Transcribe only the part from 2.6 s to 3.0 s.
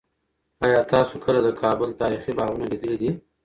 لیدلي